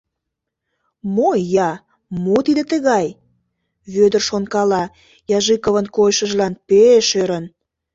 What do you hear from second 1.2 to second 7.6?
ия, мо тиде тыгай?»— Вӧдыр шонкала, Ежиковын койышыжлан пеш ӧрын.